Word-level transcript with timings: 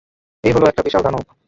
এই 0.43 0.51
হলো 0.51 0.65
একটা 0.67 0.81
বিশাল 0.83 1.01
দানব। 1.03 1.25